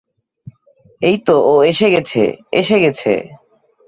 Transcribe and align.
এইতো 1.01 1.35
ও 1.45 1.53
এসে 1.63 1.87
গেছে, 1.89 2.21
এসে 2.51 2.77
গেছে। 2.83 3.11